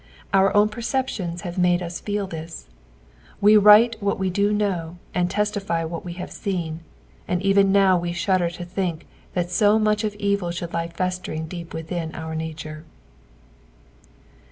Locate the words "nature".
12.33-12.83